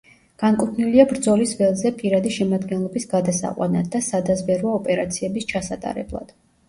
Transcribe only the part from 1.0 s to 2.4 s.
ბრძოლის ველზე პირადი